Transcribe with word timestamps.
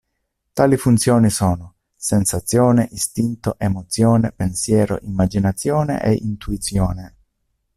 Tali 0.55 0.77
funzioni 0.77 1.29
sono: 1.29 1.75
sensazione, 1.95 2.89
istinto, 2.91 3.53
emozione, 3.59 4.31
pensiero, 4.31 4.97
immaginazione 5.03 6.01
e 6.01 6.13
intuizione. 6.13 7.15